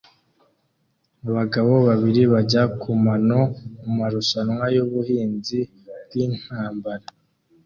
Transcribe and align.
abagabo 1.29 1.73
babiri 1.87 2.21
bajya 2.33 2.63
kumano 2.81 3.39
mumarushanwa 3.81 4.65
yubuhanzi 4.75 5.59
bwintambara 6.05 7.05